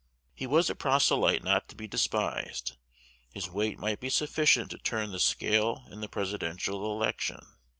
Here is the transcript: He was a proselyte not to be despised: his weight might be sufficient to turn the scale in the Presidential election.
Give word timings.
He 0.33 0.47
was 0.47 0.67
a 0.67 0.73
proselyte 0.73 1.43
not 1.43 1.69
to 1.69 1.75
be 1.75 1.85
despised: 1.87 2.75
his 3.31 3.51
weight 3.51 3.77
might 3.77 3.99
be 3.99 4.09
sufficient 4.09 4.71
to 4.71 4.79
turn 4.79 5.11
the 5.11 5.19
scale 5.19 5.83
in 5.91 6.01
the 6.01 6.09
Presidential 6.09 6.91
election. 6.91 7.45